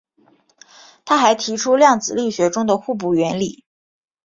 [1.05, 3.63] 他还提出量子力学中的互补原理。